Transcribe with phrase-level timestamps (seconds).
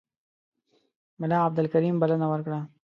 [1.19, 2.59] ملا عبدالکریم بلنه ورکړه.